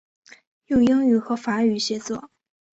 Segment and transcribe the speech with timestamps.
[0.65, 2.31] 用英语和法语写作。